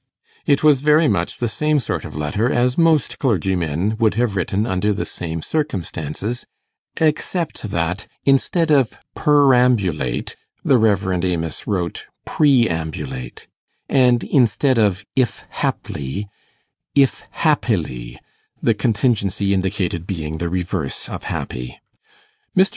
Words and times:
It 0.47 0.63
was 0.63 0.81
very 0.81 1.07
much 1.07 1.37
the 1.37 1.47
same 1.47 1.77
sort 1.77 2.05
of 2.05 2.15
letter 2.15 2.51
as 2.51 2.75
most 2.75 3.19
clergymen 3.19 3.97
would 3.99 4.15
have 4.15 4.35
written 4.35 4.65
under 4.65 4.93
the 4.93 5.05
same 5.05 5.43
circumstances, 5.43 6.43
except 6.97 7.61
that 7.69 8.07
instead 8.25 8.71
of 8.71 8.97
perambulate, 9.15 10.35
the 10.65 10.79
Rev. 10.79 11.23
Amos 11.23 11.67
wrote 11.67 12.07
preambulate, 12.25 13.45
and 13.87 14.23
instead 14.23 14.79
of 14.79 15.05
'if 15.15 15.45
haply', 15.51 16.27
'if 16.95 17.23
happily', 17.29 18.17
the 18.59 18.73
contingency 18.73 19.53
indicated 19.53 20.07
being 20.07 20.39
the 20.39 20.49
reverse 20.49 21.09
of 21.09 21.25
happy. 21.25 21.79
Mr. 22.57 22.69